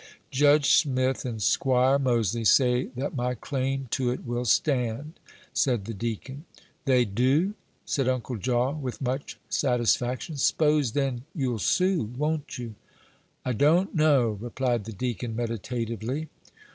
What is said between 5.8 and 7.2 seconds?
the deacon. "They